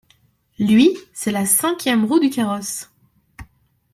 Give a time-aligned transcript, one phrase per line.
[0.57, 2.89] Lui, c’est la cinquième roue du carrosse.